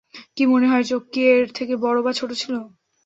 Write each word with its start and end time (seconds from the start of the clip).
কি 0.35 0.43
মনে 0.45 0.67
হয়, 0.67 0.83
চোখ 0.83 1.01
কি 1.13 1.21
এর 1.31 1.45
থেকে 1.57 1.73
বড় 1.83 1.99
বা 2.05 2.11
ছোট 2.13 2.29
ছিলো? 2.41 2.59